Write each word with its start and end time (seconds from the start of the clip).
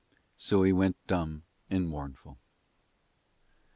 So 0.35 0.63
he 0.63 0.73
went 0.73 0.95
dumb 1.05 1.43
and 1.69 1.87
mournful. 1.87 2.39